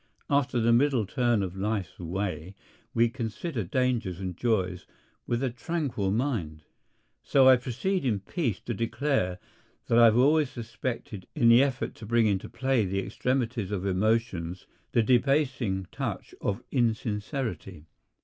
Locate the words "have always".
10.05-10.49